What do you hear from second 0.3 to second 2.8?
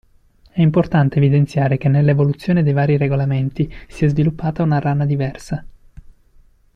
È importante evidenziare che nell'evoluzione dei